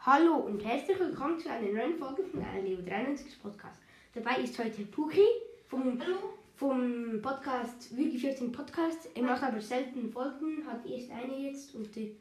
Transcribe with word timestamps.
Hallo 0.00 0.36
und 0.36 0.64
herzlich 0.64 0.98
willkommen 0.98 1.38
zu 1.38 1.50
einer 1.50 1.70
neuen 1.72 1.98
Folge 1.98 2.22
von 2.24 2.40
Leo 2.64 2.80
93 2.82 3.40
Podcast. 3.42 3.80
Dabei 4.14 4.36
ist 4.42 4.58
heute 4.58 4.82
Puki 4.86 5.24
vom, 5.68 6.00
Hallo. 6.00 6.16
vom 6.56 7.20
Podcast 7.20 7.94
Würgi 7.96 8.18
14 8.18 8.50
Podcast. 8.50 9.08
Er 9.14 9.22
macht 9.22 9.42
aber 9.42 9.60
selten 9.60 10.10
Folgen, 10.10 10.66
hat 10.66 10.86
erst 10.86 11.10
eine 11.10 11.38
jetzt 11.38 11.74
und 11.74 11.94
die, 11.94 12.16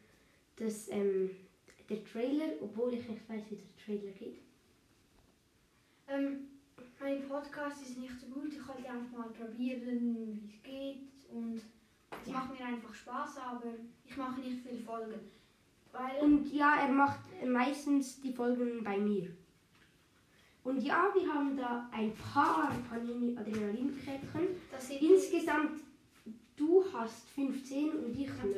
das, 0.57 0.89
ähm, 0.89 1.29
der 1.89 2.03
Trailer, 2.03 2.49
obwohl 2.61 2.93
ich 2.93 3.07
nicht 3.07 3.27
weiß, 3.29 3.43
wie 3.49 3.55
der 3.55 3.85
Trailer 3.85 4.11
geht. 4.11 4.39
Ähm, 6.09 6.47
mein 6.99 7.27
Podcast 7.29 7.81
ist 7.81 7.97
nicht 7.97 8.19
so 8.19 8.27
gut. 8.27 8.51
Ich 8.53 8.67
wollte 8.67 8.89
einfach 8.89 9.17
mal 9.17 9.29
probieren, 9.29 10.17
wie 10.17 10.49
es 10.53 10.63
geht. 10.63 11.07
Und 11.33 11.61
es 12.23 12.27
Ja. 12.27 12.33
macht 12.33 12.59
mir 12.59 12.65
einfach 12.65 12.93
Spaß, 12.93 13.37
aber 13.37 13.63
ich 14.05 14.17
mache 14.17 14.41
nicht 14.41 14.63
viele 14.67 14.81
Folgen. 14.81 15.38
Weil 15.91 16.21
Und 16.21 16.51
ja, 16.53 16.81
er 16.81 16.89
macht 16.89 17.19
meistens 17.45 18.21
die 18.21 18.33
Folgen 18.33 18.83
bei 18.83 18.97
mir. 18.97 19.29
Und 20.63 20.83
ja, 20.83 21.09
wir 21.13 21.33
haben 21.33 21.57
da 21.57 21.89
ein 21.91 22.13
paar 22.15 22.71
Panini 22.89 23.35
sind 24.87 25.01
Insgesamt, 25.01 25.79
du 26.55 26.83
hast 26.93 27.29
15 27.29 27.89
und 27.89 28.19
ich 28.19 28.27
9. 28.27 28.55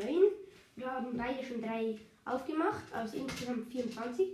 Wir 0.75 0.91
haben 0.91 1.15
beide 1.15 1.43
schon 1.43 1.61
drei 1.61 1.97
aufgemacht, 2.25 2.83
also 2.91 3.17
insgesamt 3.17 3.67
24. 3.71 4.29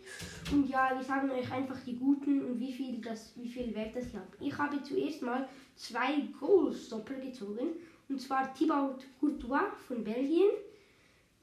Und 0.51 0.69
ja, 0.69 0.91
wir 0.95 1.03
sagen 1.03 1.29
euch 1.31 1.51
einfach 1.51 1.79
die 1.85 1.95
guten 1.95 2.45
und 2.45 2.59
wie 2.59 2.71
viel, 2.71 3.01
das, 3.01 3.33
wie 3.35 3.47
viel 3.47 3.73
Wert 3.75 3.95
das 3.95 4.13
hat. 4.13 4.27
Ich 4.39 4.57
habe 4.57 4.81
zuerst 4.81 5.21
mal 5.21 5.47
zwei 5.75 6.21
Goalstopper 6.39 7.15
gezogen. 7.15 7.67
Und 8.09 8.21
zwar 8.21 8.53
Thibaut 8.53 9.05
Courtois 9.19 9.69
von 9.87 10.03
Belgien. 10.03 10.49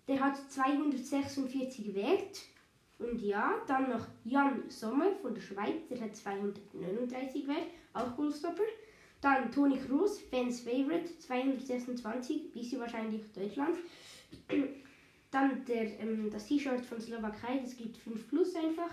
Der 0.07 0.21
hat 0.21 0.37
246 0.51 1.95
Wert. 1.95 2.43
Und 2.99 3.21
ja, 3.23 3.55
dann 3.67 3.91
noch 3.91 4.07
Jan 4.25 4.63
Sommer 4.69 5.13
von 5.21 5.35
der 5.35 5.41
Schweiz, 5.41 5.89
der 5.91 6.01
hat 6.01 6.15
239 6.15 7.49
Wert, 7.49 7.67
auch 7.93 8.15
Goalstopper. 8.17 8.63
Dann 9.21 9.51
Toni 9.51 9.79
Kroos, 9.79 10.21
Fans 10.21 10.61
Favorite, 10.61 11.19
226, 11.19 12.53
bisschen 12.53 12.81
wahrscheinlich 12.81 13.23
Deutschland. 13.33 13.77
Dann 15.31 15.65
der, 15.65 15.99
ähm, 15.99 16.31
das 16.31 16.47
T-Shirt 16.47 16.85
von 16.85 17.01
Slowakei, 17.01 17.59
das 17.59 17.77
gibt 17.77 17.97
5 17.97 18.29
plus 18.29 18.55
einfach. 18.55 18.91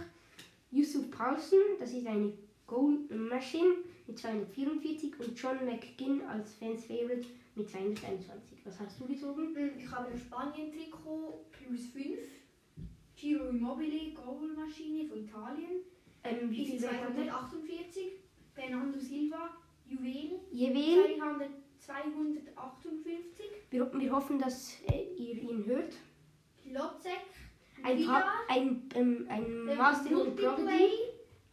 Yusuf 0.72 1.12
Paulsen, 1.12 1.60
das 1.80 1.92
ist 1.92 2.08
eine 2.08 2.34
Goal 2.66 2.98
Machine 3.10 3.76
mit 4.08 4.18
244 4.18 5.20
und 5.20 5.38
John 5.38 5.66
McGinn 5.66 6.22
als 6.22 6.54
Fans 6.54 6.86
Favorite 6.86 7.28
mit 7.56 7.70
221. 7.70 8.66
Was 8.66 8.80
hast 8.80 9.00
du 9.00 9.06
gezogen? 9.08 9.56
Hm, 9.56 9.72
Ich 9.78 9.92
habe 9.92 10.10
ein 10.10 10.18
Spanien-Trikot 10.18 11.46
plus 11.52 11.88
5. 11.88 12.20
Giro 13.16 13.50
Immobile, 13.50 14.14
Goalmaschine 14.14 15.08
von 15.08 15.20
Italien. 15.24 15.82
Ähm, 16.24 16.50
wie 16.50 16.66
viel 16.66 16.82
Wert 16.82 16.94
hat 17.02 17.18
er? 17.18 17.24
248. 17.26 18.04
Bernardo 18.56 19.00
Silva, 19.00 19.50
Juwel. 19.88 20.40
Juwel. 20.52 21.18
200, 21.18 21.50
258. 21.80 23.46
Wir, 23.70 23.92
wir 23.94 24.12
hoffen, 24.12 24.40
dass 24.40 24.78
äh, 24.88 25.04
ihr 25.18 25.42
ihn 25.42 25.66
hört. 25.66 25.94
Lotzek. 26.66 27.22
Ein, 27.84 27.98
Vidal. 27.98 28.22
pa 28.22 28.32
ein, 28.50 28.90
ähm, 28.96 29.26
ein 29.30 29.66
Der 29.66 29.76
Master 29.76 30.10
Prodigy. 30.10 30.44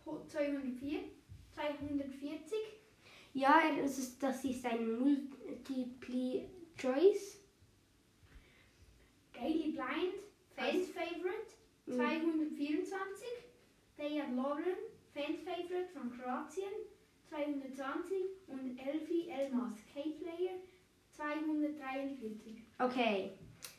ho- 0.04 0.22
204, 0.28 1.00
240. 1.52 2.57
Ja, 3.34 3.60
das 3.80 3.98
ist, 3.98 4.22
das 4.22 4.44
ist 4.44 4.64
ein 4.64 4.98
Multiple 4.98 6.48
Choice. 6.76 7.38
Gaily 9.32 9.70
Blind, 9.72 10.14
Fans 10.56 10.88
Favorite, 10.90 11.54
Mhm. 11.86 11.94
224. 11.94 13.26
Dejan 13.96 14.36
Lauren, 14.36 14.76
Fans 15.14 15.38
Favorite 15.44 15.88
von 15.92 16.10
Kroatien, 16.10 16.72
220. 17.28 18.16
Und 18.48 18.78
Elfi 18.78 19.28
Elmas, 19.30 19.74
K-Player, 19.94 20.58
243. 21.12 22.62
Okay, 22.78 23.32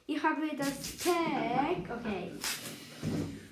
ich 0.07 0.21
habe 0.23 0.55
das 0.57 0.97
Tag. 0.97 1.77
Okay, 1.99 2.31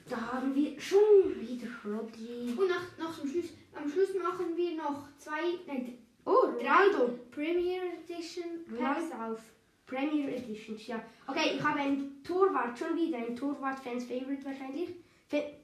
da 0.09 0.33
haben 0.33 0.55
wir 0.55 0.79
schon 0.79 0.99
wieder 1.39 1.67
Rodri. 1.85 2.53
Und 2.57 2.67
nach, 2.69 2.97
nach 2.97 3.19
dem 3.19 3.29
Schluss, 3.29 3.45
am 3.73 3.89
Schluss 3.89 4.09
machen 4.21 4.55
wir 4.55 4.75
noch 4.75 5.07
zwei, 5.17 5.41
nein, 5.65 5.97
Oh, 6.25 6.47
drei 6.59 6.87
Ronaldo. 6.87 7.19
Premier 7.31 7.81
Edition 8.03 8.65
Packs 8.77 9.11
auf. 9.13 9.39
Premier 9.85 10.27
Editions, 10.35 10.85
ja. 10.87 11.01
Okay, 11.25 11.53
ich 11.55 11.63
habe 11.63 11.79
einen 11.79 12.21
Torwart, 12.21 12.77
schon 12.77 12.97
wieder 12.97 13.17
ein 13.19 13.33
Torwart, 13.35 13.79
Fans 13.79 14.03
Favorite 14.03 14.43
wahrscheinlich. 14.43 14.89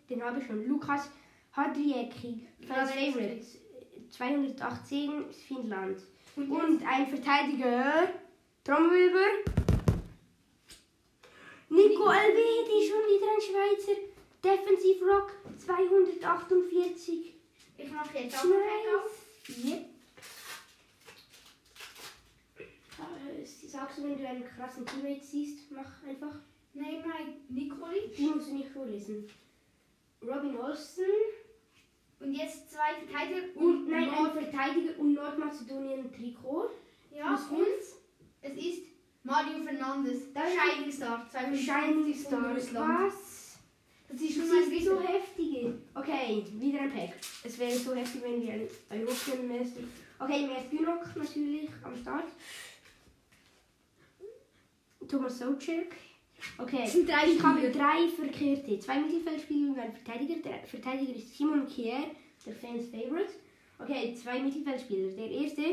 Den 0.10 0.24
habe 0.24 0.40
ich 0.40 0.46
schon. 0.48 0.66
Lukas 0.68 1.10
Hadriecki, 1.52 2.48
Fans 2.66 2.70
Ja, 2.70 2.96
der 2.96 3.08
ist 3.08 3.14
Favorite. 3.16 3.46
218 4.10 5.26
Finnland. 5.32 5.98
Und, 6.38 6.50
Und 6.50 6.84
ein 6.88 7.08
Verteidiger, 7.08 8.08
Trommelwirbel. 8.64 9.44
Nico 11.70 12.10
Elvedi, 12.10 12.88
schon 12.88 13.04
wieder 13.10 13.28
ein 13.34 13.42
Schweizer. 13.42 14.00
Defensiv 14.84 15.02
Rock, 15.02 15.32
248. 15.66 17.34
ich 17.78 17.92
mache 17.92 18.18
jetzt 18.18 18.36
auch 18.38 18.44
ein 18.44 18.50
Pack 18.52 19.06
auf. 19.06 19.56
Yep. 19.64 19.86
Äh, 22.60 23.46
Sagst 23.46 23.98
du, 23.98 24.04
wenn 24.04 24.18
du 24.18 24.28
einen 24.28 24.44
krassen 24.46 24.86
Teammate 24.86 25.24
siehst, 25.24 25.72
mach 25.72 26.04
einfach. 26.08 26.36
Neymar 26.74 27.14
Nikolic. 27.50 28.16
Die 28.16 28.26
musst 28.28 28.50
du 28.50 28.56
nicht 28.56 28.70
vorlesen. 28.72 29.30
Robin 30.22 30.58
Olsen 30.58 31.06
Und 32.20 32.34
jetzt 32.34 32.72
zwei 32.72 32.96
Verteidiger 33.06 33.60
und 33.60 33.90
nein, 33.90 34.10
ein 34.10 34.24
Nord- 34.24 34.34
Verteidiger 34.34 34.98
und 35.00 35.14
Nordmazedonien 35.14 36.12
Trikot. 36.14 36.70
Ja, 37.12 37.36
Plus 37.36 37.50
und 37.52 37.68
es 38.42 38.54
ist 38.66 38.84
Mario 39.24 39.62
Fernandes, 39.64 40.34
Das 40.34 40.44
ist- 40.50 40.60
Shining 40.60 40.92
Star, 40.92 41.30
Shining 41.32 42.14
250 42.16 42.70
Star. 42.70 43.06
Was? 43.06 43.14
Das 44.14 44.22
ist 44.22 44.36
schon 44.36 44.48
mal 44.48 44.64
so 44.64 45.02
heftige. 45.02 45.74
Okay, 45.96 46.46
wieder 46.60 46.82
ein 46.82 46.92
Pack. 46.92 47.14
Es 47.44 47.58
wäre 47.58 47.72
so 47.72 47.96
heftig, 47.96 48.22
wenn 48.22 48.44
wir 48.44 48.54
ein 48.54 48.68
European 48.92 49.48
Meister. 49.48 49.82
Okay, 50.20 50.46
Mertynok 50.46 51.16
natürlich 51.16 51.70
am 51.84 51.96
Start. 51.96 52.26
Thomas 55.08 55.40
Socek. 55.40 55.96
Okay, 56.60 56.88
drei 57.08 57.32
ich 57.32 57.42
habe 57.42 57.72
drei 57.72 58.08
verkehrte. 58.08 58.78
Zwei 58.80 59.00
Mittelfeldspieler 59.00 59.72
und 59.72 59.80
ein 59.80 59.94
Verteidiger. 59.94 60.36
Der 60.44 60.60
Verteidiger 60.60 61.16
ist 61.16 61.36
Simon 61.36 61.68
Kier, 61.68 62.12
der 62.46 62.54
Fans 62.54 62.86
Favorite. 62.90 63.34
Okay, 63.80 64.14
zwei 64.14 64.40
Mittelfeldspieler. 64.40 65.12
Der 65.14 65.32
erste. 65.32 65.64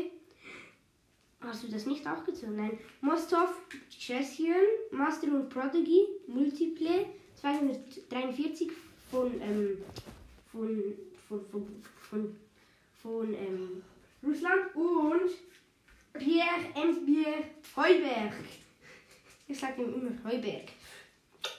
Hast 1.41 1.63
du 1.63 1.67
das 1.67 1.85
nicht 1.85 2.07
auch 2.07 2.23
gezogen? 2.23 2.55
Nein. 2.55 2.79
Mostov, 3.01 3.49
Chessian, 3.89 4.55
Master 4.91 5.27
und 5.27 5.49
Prodigy, 5.49 6.05
Multiple, 6.27 7.05
243 7.41 8.69
von, 9.09 9.41
ähm, 9.41 9.77
von, 10.51 10.93
von, 11.27 11.45
von, 11.49 11.67
von, 12.09 12.37
von 13.01 13.33
ähm, 13.33 13.83
Russland 14.23 14.75
und 14.75 15.31
Pierre 16.13 16.65
Embierre 16.75 17.43
Heuberg. 17.75 18.33
Ich 19.47 19.59
sage 19.59 19.81
ihm 19.81 19.93
immer 19.93 20.11
Heuberg. 20.23 20.69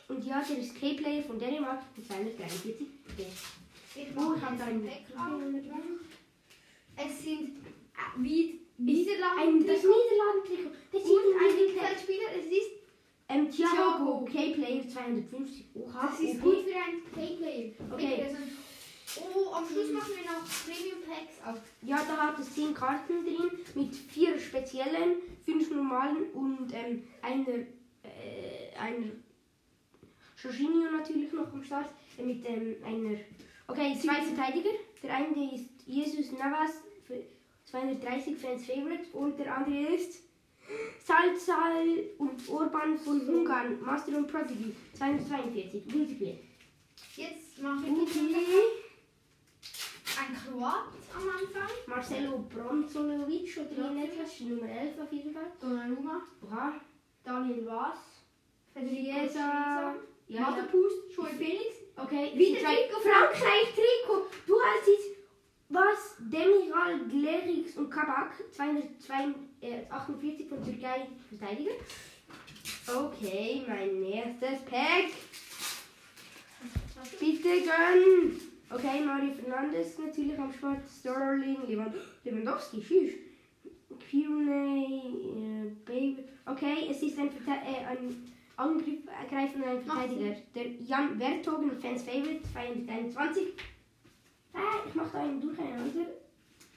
Und 0.08 0.24
ja, 0.24 0.42
der 0.42 0.58
ist 0.58 0.78
K-Player 0.78 1.22
von 1.22 1.38
Dänemark 1.38 1.82
mit 1.96 2.06
243. 2.06 2.74
Der 3.18 3.26
Ich 3.94 4.08
Oh, 4.16 4.20
mache 4.20 4.46
ein 4.46 4.60
einen 4.60 4.84
auf. 4.84 6.00
Es 6.96 7.22
sind 7.22 7.56
äh, 7.58 8.22
wie 8.22 8.60
Niederlande 8.78 9.42
ein 9.42 9.66
das 9.66 9.82
Niederlanden-Trikot. 9.82 10.70
Das 10.92 11.02
und 11.02 11.34
ein 11.40 11.56
Mittelfeldspieler. 11.56 12.28
Es 12.38 12.46
ist, 12.46 12.70
ähm, 13.32 13.50
Thiago. 13.50 14.24
K-Player 14.24 14.88
250. 14.88 15.66
Oha, 15.74 16.06
das 16.08 16.20
ist 16.20 16.40
oh, 16.40 16.44
gut 16.44 16.64
für 16.64 16.76
einen 16.76 17.02
K-Player. 17.14 17.72
Okay. 17.92 18.24
Also, 18.24 18.36
oh, 19.34 19.54
am 19.54 19.66
Schluss 19.66 19.92
machen 19.92 20.12
wir 20.16 20.30
noch 20.30 20.44
Premium 20.64 21.02
Packs 21.06 21.38
auf. 21.46 21.60
Ja, 21.82 22.02
da 22.06 22.16
hat 22.28 22.38
es 22.38 22.54
10 22.54 22.74
Karten 22.74 23.24
drin 23.24 23.50
mit 23.74 23.94
vier 23.94 24.38
speziellen, 24.38 25.16
fünf 25.44 25.70
normalen 25.70 26.30
und 26.34 26.72
ähm, 26.72 27.04
einer, 27.22 27.58
äh, 28.02 28.76
einer 28.78 29.12
Jorginho 30.42 30.90
natürlich 30.90 31.32
noch 31.32 31.52
am 31.52 31.62
Start. 31.62 31.88
Äh, 32.18 32.22
mit 32.22 32.44
ähm, 32.46 32.76
einer. 32.84 33.18
Okay, 33.68 33.96
zwei 34.00 34.22
Verteidiger. 34.22 34.70
Der 35.02 35.16
eine 35.16 35.54
ist 35.54 35.70
Jesus 35.86 36.32
Navas 36.32 36.82
für 37.06 37.22
230 37.64 38.36
Fans 38.36 38.66
Favorite 38.66 39.06
und 39.12 39.38
der 39.38 39.56
andere 39.56 39.94
ist 39.94 40.22
Salzal 41.04 41.86
und 42.18 42.48
Orban 42.48 42.98
von 42.98 43.20
Ungarn, 43.28 43.80
Master 43.80 44.16
und 44.16 44.26
Prodigy 44.26 44.74
242. 44.94 45.94
Multiple. 45.94 46.38
Jetzt 47.16 47.62
mache 47.62 47.86
ich 47.86 48.16
ein 50.18 50.36
Kroat 50.36 50.92
am 51.14 51.28
Anfang. 51.28 51.76
Marcelo 51.86 52.38
Bronzolovic 52.38 53.58
oder 53.58 53.90
wie 53.90 53.94
nennt 53.94 54.20
das? 54.20 54.40
Nummer 54.40 54.68
11 54.68 55.00
auf 55.00 55.12
jeden 55.12 55.32
Fall. 55.32 55.52
Donnarumma. 55.60 56.22
Oha. 56.42 56.74
Daniel 57.24 57.66
Vaz. 57.66 57.98
Federico 58.72 59.20
Chiesa. 59.20 59.40
Ja, 59.40 59.94
ja. 60.28 60.40
Matapust. 60.40 61.14
Joey 61.16 61.32
Felix. 61.32 61.76
Okay, 61.96 62.32
Wieder 62.34 62.60
Trikot, 62.60 63.00
Frankreich 63.02 63.74
Trikot. 63.74 64.26
Du 64.46 64.54
hast 64.60 64.88
jetzt 64.88 65.18
was? 65.68 66.16
Demiral, 66.18 67.00
Glerix 67.08 67.76
und 67.76 67.90
Kabak, 67.90 68.32
248 69.62 70.48
von 70.48 70.64
Türkei 70.64 71.06
Verteidiger. 71.28 71.70
Okay, 72.88 73.62
mein 73.68 74.02
erstes 74.02 74.60
Pack. 74.68 75.12
Bitte 77.20 77.48
gönn. 77.62 78.40
Okay, 78.70 79.04
Mario 79.04 79.32
Fernandes 79.32 79.98
natürlich 79.98 80.36
am 80.38 80.52
Start. 80.52 80.80
Sterling, 80.88 81.58
Lewan- 81.68 81.94
Lewandowski, 82.24 82.80
tschüss. 82.82 83.12
Pirney, 84.10 85.12
äh, 85.36 85.70
Baby. 85.84 86.24
Okay, 86.46 86.88
es 86.90 87.02
ist 87.02 87.18
ein, 87.18 87.30
Verte 87.30 87.60
äh, 87.64 87.84
ein 87.86 88.32
Angreifer 88.56 89.56
und 89.56 89.64
ein 89.64 89.82
Verteidiger. 89.84 90.36
Der 90.54 90.66
Jan 90.84 91.18
Vertogen, 91.18 91.70
Fans 91.80 92.02
Favorite, 92.02 92.40
221. 92.52 93.48
Ah, 94.54 94.80
ich 94.88 94.94
mache 94.94 95.10
da 95.12 95.20
einen 95.22 95.40
durcheinander. 95.40 96.06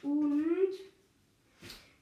Und 0.04 0.70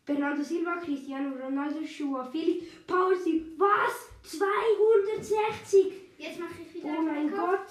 Bernardo 0.05 0.43
Silva, 0.43 0.77
Cristiano 0.77 1.35
Ronaldo, 1.37 1.79
Joao 1.81 2.29
Felix, 2.29 2.65
Paul 2.85 3.15
Sil- 3.15 3.55
Was? 3.57 4.09
260? 4.23 5.93
Jetzt 6.17 6.39
mache 6.39 6.53
ich 6.61 6.73
wieder 6.75 6.89
Oh 6.93 6.97
einen 6.99 7.05
mein 7.05 7.31
Pack. 7.31 7.39
Gott. 7.39 7.67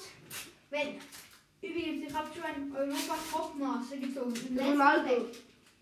Wenn, 0.70 0.88
übrigens, 1.60 2.08
ich 2.08 2.14
habe 2.14 2.28
schon 2.34 2.44
ein 2.44 2.72
Europa-Topmaster 2.76 3.96
gezogen. 3.98 4.34
Ronaldo. 4.58 5.24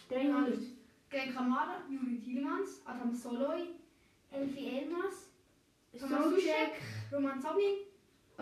Pack. 0.09 0.19
300. 0.23 0.59
Glenn 1.11 1.35
Kamara, 1.35 1.83
Juri 1.89 2.19
Tielemans, 2.21 2.81
Adam 2.85 3.13
Soloy, 3.15 3.69
Elfi 4.33 4.69
Elmas, 4.79 5.31
Thomas 5.99 6.25
Socek. 6.25 6.35
Duschek, 6.37 6.73
Roman 7.13 7.41
Zoblin. 7.41 7.77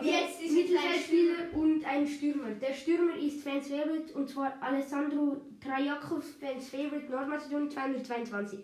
Jetzt 0.03 0.43
ist 0.43 0.53
Mittelfeldspieler 0.53 1.53
und 1.55 1.85
ein 1.85 2.07
Stürmer. 2.07 2.51
Der 2.61 2.73
Stürmer 2.73 3.17
ist 3.17 3.43
Fans 3.43 3.69
Favorite 3.69 4.13
und 4.15 4.29
zwar 4.29 4.55
Alessandro 4.61 5.41
Trajakov, 5.61 6.25
Fans 6.41 6.69
Favorite 6.69 7.11
Nordmazedonien 7.11 7.71
222. 7.71 8.61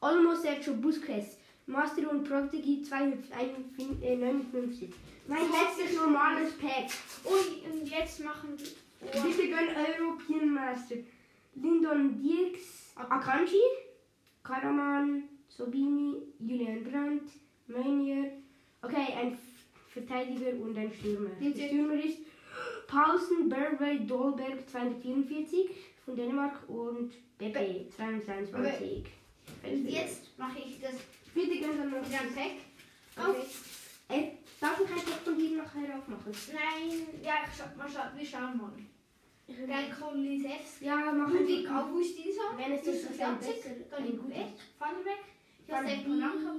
Olmo 0.00 0.34
Sergio 0.34 0.74
Busquets, 0.74 1.38
Master 1.66 2.10
und 2.10 2.28
Protegi 2.28 2.82
259. 2.82 4.90
Mein 5.28 5.42
letztes 5.50 5.96
normales 5.96 6.52
Pack. 6.58 6.90
Und, 7.24 7.72
und 7.72 7.88
jetzt 7.88 8.22
machen 8.24 8.50
wir. 8.56 9.22
Bitte 9.22 9.48
gönn 9.48 9.68
European 9.68 10.52
Master. 10.52 10.96
Lindon 11.54 12.20
Dirks, 12.20 12.92
Akanji, 12.96 13.60
Karaman, 14.42 15.24
Sobini, 15.48 16.16
Julian 16.40 16.82
Brandt, 16.84 17.30
Meunier. 17.68 18.43
Verteidiger 19.94 20.50
und 20.60 20.76
ein 20.76 20.92
Stürmer. 20.92 21.30
Der. 21.40 21.68
Stürmer 21.68 21.94
ist 21.94 22.18
Paulsen, 22.88 23.48
Berwey, 23.48 24.04
Dolberg 24.06 24.68
244 24.68 25.70
von 26.04 26.16
Dänemark 26.16 26.68
und 26.68 27.12
Pepe 27.38 27.86
222. 27.96 29.04
Und 29.62 29.88
jetzt 29.88 30.36
mache 30.36 30.58
ich 30.58 30.80
das 30.80 30.94
Bitte 31.32 31.60
dann 31.60 31.90
wieder 31.90 32.20
ein 32.20 32.34
Pack. 32.34 32.56
Okay. 33.16 33.38
Auf. 33.40 33.80
Äh, 34.08 34.22
darf 34.60 34.80
ich 34.80 34.88
ein 34.90 34.96
Pack 34.96 35.20
von 35.24 35.38
dir 35.38 35.56
nachher 35.58 35.96
aufmachen? 35.96 36.32
Nein, 36.52 37.06
ja, 37.22 37.34
ich 37.48 37.56
scha 37.56 37.72
mal 37.76 37.88
scha 37.88 38.12
wir 38.16 38.26
schauen 38.26 38.56
mal. 38.58 38.72
Glenn 39.46 39.90
Kolisewski, 40.00 40.86
Ja, 40.86 41.12
mach 41.12 41.30
Ludwig 41.30 41.66
einfach. 41.68 41.84
Augustinsson, 41.86 42.56
Wenn 42.56 42.72
es 42.72 42.82
das 42.82 42.94
Yusuf 42.94 43.10
ist, 43.10 43.20
dann 43.20 43.36
Jacek, 43.40 43.62
besser. 43.62 43.74
Dani 43.90 44.10
Guet, 44.12 44.52
Van 44.78 44.94
der 45.04 45.04
Beek, 45.04 45.22
Josef 45.68 45.98
Van 45.98 46.04
Polanka, 46.04 46.52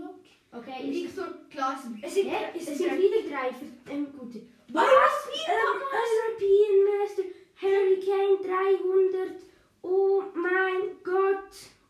Okay, 0.57 0.83
und 0.83 0.91
ist 0.91 1.03
Viktor 1.03 1.27
Klaassen. 1.49 1.99
Es 2.01 2.15
Ja, 2.15 2.23
sind, 2.23 2.33
es 2.55 2.67
es 2.69 2.77
sind 2.77 2.91
wieder 2.97 3.29
drei 3.29 3.51
für, 3.53 3.91
ähm, 3.91 4.07
gute. 4.17 4.41
Was? 4.69 4.85
Ähm, 4.85 5.81
European 6.03 6.99
Master 6.99 7.23
Harry 7.61 7.99
Kane 7.99 8.37
300. 8.41 9.41
Oh 9.81 10.23
mein 10.33 10.97
Gott. 11.03 11.49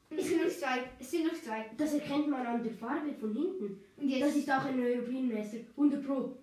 es 0.09 0.27
sind 0.27 0.44
noch 0.44 0.50
zwei. 0.51 0.83
Es 1.00 1.12
sind 1.12 1.25
noch 1.27 1.33
zwei. 1.41 1.65
Das 1.77 1.94
erkennt 1.94 2.27
man 2.29 2.45
an 2.45 2.63
der 2.63 2.73
Farbe 2.73 3.13
von 3.19 3.33
hinten. 3.33 3.79
Und 3.97 4.12
Das 4.12 4.19
jetzt 4.19 4.38
ist 4.38 4.50
auch 4.51 4.65
ein 4.65 4.79
European 4.79 5.33
Master. 5.33 5.57
100 5.77 6.06
Pro. 6.06 6.38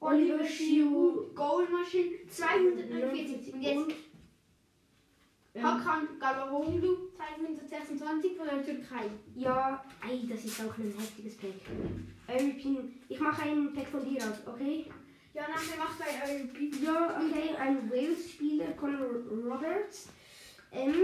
Oliver 0.00 0.34
Oliver 0.34 0.44
Giroud, 0.44 1.34
Goalmaschine 1.34 2.26
249. 2.28 3.54
Und 3.54 3.62
jetzt 3.62 3.78
Ähm, 5.74 5.84
Hakan 5.84 6.08
Galahoğlu 6.20 7.10
226 7.16 8.36
von 8.36 8.46
der 8.46 8.64
Türkei. 8.64 9.08
ja, 9.36 9.84
ey, 10.08 10.28
das 10.28 10.44
ist 10.44 10.60
auch 10.60 10.78
ein 10.78 10.94
heftiges 10.98 11.36
Pack. 11.36 11.50
European. 12.28 12.92
Ich 13.08 13.20
mache 13.20 13.42
einen 13.42 13.72
Pack 13.74 13.88
von 13.88 14.04
dir 14.04 14.18
aus, 14.22 14.46
okay? 14.46 14.86
Ja, 15.34 15.42
nachher 15.48 15.78
macht 15.78 16.00
er 16.00 16.28
European. 16.28 16.82
Ja, 16.82 17.20
okay, 17.20 17.56
ein 17.58 17.90
Wales-Spieler, 17.90 18.72
Conor 18.76 19.06
Roberts. 19.44 20.08
Ähm, 20.72 20.94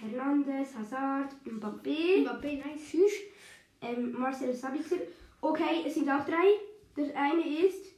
Hernandez, 0.00 0.74
Hazard, 0.74 1.32
Mbappé. 1.44 2.22
Mbappé, 2.22 2.56
nice. 2.56 2.90
Tschüss. 2.90 3.12
Ähm, 3.80 4.12
Marcel 4.12 4.54
Sabitzer. 4.54 4.96
Okay, 5.40 5.84
es 5.86 5.94
sind 5.94 6.08
auch 6.10 6.24
drei. 6.24 6.58
Der 6.96 7.16
eine 7.16 7.42
ist. 7.66 7.89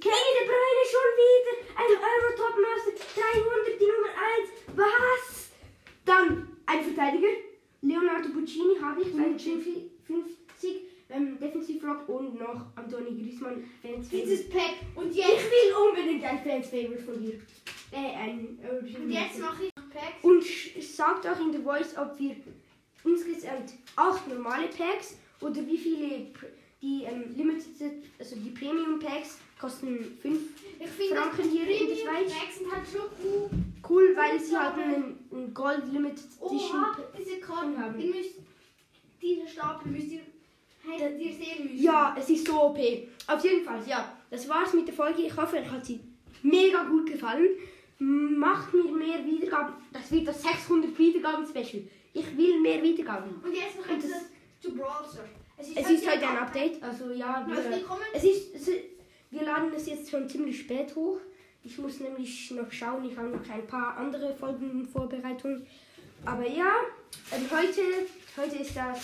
Kevin 0.00 0.34
De 0.34 0.44
Bruyne 0.44 0.84
schon 0.90 1.10
wieder. 1.22 1.52
Ein 1.78 1.92
Euro-Top-Master. 2.10 2.92
300, 3.14 3.80
die 3.80 3.86
Nummer 3.86 4.12
1. 4.18 4.50
Was? 4.74 5.50
Dann 6.04 6.48
ein 6.66 6.82
Verteidiger. 6.82 7.28
Leonardo 7.82 8.28
Puccini 8.30 8.76
habe 8.80 9.02
ich. 9.02 9.12
250. 9.12 9.90
Ähm, 11.10 11.38
Defensive 11.38 11.86
Rock 11.86 12.08
und 12.08 12.40
noch 12.40 12.66
Antoni 12.74 13.22
Griezmann. 13.22 13.62
Fans 13.82 14.08
Dieses 14.08 14.48
Pack. 14.48 14.74
Und 14.96 15.10
Ich 15.10 15.16
jetzt, 15.18 15.50
will 15.50 15.74
unbedingt 15.88 16.24
ein 16.24 16.42
Fans 16.42 16.66
Favorite 16.68 17.02
von 17.02 17.20
dir. 17.22 17.34
Äh, 17.92 18.16
ein 18.16 18.58
European 18.64 19.02
und 19.02 19.10
jetzt 19.10 19.38
mache 19.38 19.66
ich 19.66 19.70
noch 19.76 19.90
Packs. 19.90 20.22
Und 20.22 20.44
sagt 20.82 21.26
auch 21.28 21.38
in 21.38 21.52
der 21.52 21.60
Voice, 21.60 21.96
ob 21.96 22.18
wir 22.18 22.34
insgesamt 23.04 23.74
acht 23.94 24.26
normale 24.26 24.66
Packs 24.68 25.18
oder 25.40 25.64
wie 25.66 25.78
viele 25.78 26.32
die 26.82 27.04
ähm, 27.04 27.34
Limited, 27.36 28.04
also 28.18 28.36
die 28.36 28.50
Premium 28.50 28.98
Packs 28.98 29.38
kosten 29.64 30.18
5 30.20 30.40
Ich 30.78 30.90
finde, 30.90 31.16
Franken 31.16 31.48
hier 31.48 31.62
in 31.62 31.88
der 31.88 31.96
Schweiz. 31.96 32.32
Halt 32.70 32.82
cool. 33.24 33.50
Cool, 33.88 34.16
weil 34.16 34.38
sie 34.40 34.56
halt 34.56 34.74
einen, 34.74 35.18
einen 35.32 35.54
Gold 35.54 35.90
Limited 35.90 36.24
Edition. 36.40 36.80
Oha, 36.80 36.96
diese 37.18 37.40
Karten. 37.40 37.78
haben. 37.78 37.98
Ihr 37.98 38.14
müsst, 38.14 38.34
diese 39.22 39.48
Stapel 39.48 39.92
müsst 39.92 40.08
ihr, 40.08 40.20
hättet 40.86 41.18
ihr 41.18 41.32
sehen 41.32 41.64
müssen. 41.64 41.82
Ja, 41.82 42.14
es 42.18 42.28
ist 42.28 42.46
so 42.46 42.62
OP. 42.62 42.78
Auf 43.26 43.42
jeden 43.42 43.64
Fall, 43.64 43.82
ja. 43.86 44.16
Das 44.30 44.48
war's 44.48 44.74
mit 44.74 44.86
der 44.86 44.94
Folge. 44.94 45.22
Ich 45.22 45.36
hoffe, 45.36 45.56
euch 45.56 45.70
hat 45.70 45.84
sie 45.84 46.00
mega 46.42 46.84
gut 46.84 47.06
gefallen. 47.10 47.48
Macht 47.98 48.74
mir 48.74 48.84
mehr 48.84 49.24
Wiedergaben. 49.24 49.74
Das 49.92 50.10
wird 50.12 50.28
das 50.28 50.42
600 50.42 50.98
Wiedergaben 50.98 51.46
Special. 51.46 51.84
Ich 52.12 52.36
will 52.36 52.60
mehr 52.60 52.82
Wiedergaben. 52.82 53.30
Und 53.42 53.54
jetzt 53.54 53.78
noch 53.78 53.88
etwas 53.88 54.26
zu 54.60 54.74
Brawl 54.74 55.04
Stars. 55.10 55.28
Es 55.56 55.68
Es 55.68 55.90
ist 55.90 56.10
heute 56.10 56.26
ein 56.26 56.36
Update, 56.38 56.82
also 56.82 57.12
ja, 57.12 57.46
wir, 57.46 57.56
es 58.12 58.24
ist, 58.24 58.54
es 58.56 58.68
ist, 58.68 58.93
wir 59.34 59.42
laden 59.44 59.72
es 59.76 59.86
jetzt 59.86 60.10
schon 60.10 60.28
ziemlich 60.28 60.60
spät 60.60 60.94
hoch. 60.94 61.18
Ich 61.64 61.78
muss 61.78 61.98
nämlich 62.00 62.50
noch 62.50 62.70
schauen, 62.70 63.04
ich 63.10 63.16
habe 63.16 63.28
noch 63.28 63.48
ein 63.50 63.66
paar 63.66 63.96
andere 63.96 64.34
Folgen 64.34 64.70
in 64.70 64.86
Vorbereitung. 64.86 65.66
Aber 66.24 66.46
ja, 66.46 66.70
ähm, 67.32 67.46
heute, 67.50 67.80
heute 68.36 68.56
ist 68.56 68.76
das 68.76 69.00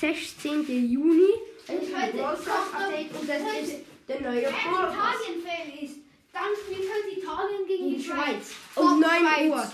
16. 0.00 0.64
Juni. 0.90 1.28
Ist 1.68 1.94
ein 1.94 2.12
heute 2.12 2.26
Update 2.26 3.14
und 3.20 3.28
das 3.28 3.42
heute- 3.42 3.60
ist 3.62 3.74
der 4.08 4.20
neue 4.20 4.42
Pass 4.42 4.52
Italien-Fan 4.52 5.84
ist, 5.84 5.96
dann 6.32 6.42
spielt 6.64 6.88
heute 6.90 7.20
Italien 7.20 7.66
gegen 7.68 7.90
die 7.90 7.96
die 7.98 8.02
Schweiz. 8.04 8.52
Um 8.74 8.84
Hopp, 8.90 9.00
9 9.00 9.10
Schweiz. 9.20 9.50
Uhr. 9.50 9.72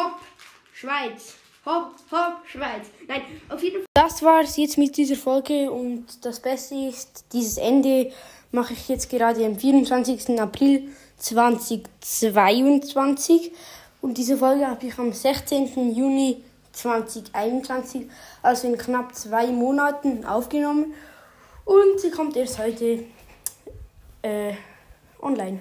Hopp, 0.00 0.20
Schweiz. 0.74 1.36
Hopp, 1.66 1.92
hopp, 2.10 2.46
Schweiz. 2.46 2.86
Nein, 3.06 3.22
auf 3.48 3.62
jeden 3.62 3.78
Fall. 3.78 3.86
Das 3.94 4.22
war 4.22 4.40
es 4.40 4.56
jetzt 4.56 4.78
mit 4.78 4.96
dieser 4.96 5.16
Folge 5.16 5.70
und 5.70 6.24
das 6.24 6.40
Beste 6.40 6.74
ist, 6.74 7.26
dieses 7.32 7.58
Ende 7.58 8.10
mache 8.52 8.72
ich 8.72 8.88
jetzt 8.88 9.10
gerade 9.10 9.44
am 9.44 9.58
24. 9.58 10.40
April 10.40 10.88
2022 11.18 13.52
und 14.00 14.16
diese 14.16 14.36
Folge 14.36 14.64
habe 14.66 14.86
ich 14.86 14.98
am 14.98 15.12
16. 15.12 15.94
Juni 15.94 16.42
2021, 16.72 18.06
also 18.42 18.68
in 18.68 18.78
knapp 18.78 19.14
zwei 19.14 19.48
Monaten 19.48 20.24
aufgenommen 20.24 20.94
und 21.64 22.00
sie 22.00 22.10
kommt 22.10 22.36
erst 22.36 22.58
heute 22.58 23.04
äh, 24.22 24.52
online. 25.20 25.60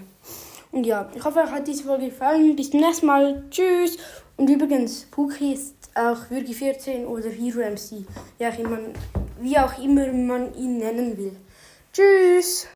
Und 0.72 0.86
ja, 0.86 1.10
ich 1.16 1.24
hoffe, 1.24 1.40
euch 1.40 1.52
hat 1.52 1.68
diese 1.68 1.84
Folge 1.84 2.06
gefallen. 2.06 2.56
Bis 2.56 2.72
zum 2.72 2.82
nächsten 2.82 3.08
Mal. 3.08 3.44
Tschüss. 3.50 3.98
Und 4.38 4.50
übrigens, 4.50 5.06
Puki 5.12 5.54
ist 5.54 5.76
auch 5.96 6.30
Würgi 6.30 6.54
14 6.54 7.06
oder 7.06 7.30
Hero 7.30 7.60
MC. 7.60 8.06
Wie, 8.38 8.64
man, 8.64 8.94
wie 9.42 9.58
auch 9.58 9.78
immer 9.80 10.12
man 10.14 10.54
ihn 10.54 10.78
nennen 10.78 11.18
will. 11.18 11.36
Tschüss. 11.92 12.66